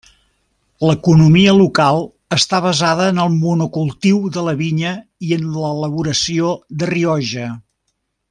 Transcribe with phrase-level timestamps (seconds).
[0.89, 1.99] L'economia local
[2.37, 4.95] està basada en el monocultiu de la vinya
[5.29, 7.51] i en l'elaboració de Rioja.